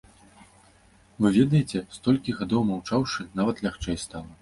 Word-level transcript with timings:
Вы 1.21 1.27
ведаеце, 1.37 1.83
столькі 1.99 2.37
гадоў 2.41 2.67
маўчаўшы, 2.73 3.21
нават 3.41 3.65
лягчэй 3.71 4.05
стала. 4.11 4.31